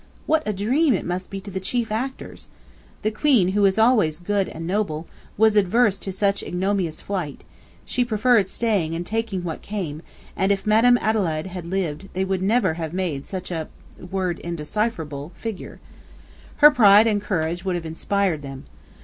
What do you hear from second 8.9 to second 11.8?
and taking what came, and if Madam Adelaide had